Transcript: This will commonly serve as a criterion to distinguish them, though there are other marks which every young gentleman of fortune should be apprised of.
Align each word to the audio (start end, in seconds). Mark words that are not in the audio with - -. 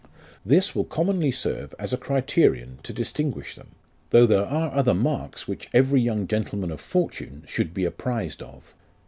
This 0.43 0.73
will 0.73 0.85
commonly 0.85 1.29
serve 1.31 1.75
as 1.77 1.93
a 1.93 1.97
criterion 1.97 2.79
to 2.81 2.91
distinguish 2.91 3.53
them, 3.53 3.75
though 4.09 4.25
there 4.25 4.47
are 4.47 4.73
other 4.73 4.95
marks 4.95 5.47
which 5.47 5.69
every 5.75 6.01
young 6.01 6.25
gentleman 6.25 6.71
of 6.71 6.81
fortune 6.81 7.43
should 7.45 7.71
be 7.71 7.85
apprised 7.85 8.41
of. 8.41 8.73